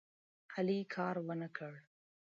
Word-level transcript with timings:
علي 0.55 0.79
کار 0.95 1.15
ونه 1.27 1.47
کړ. 1.57 1.73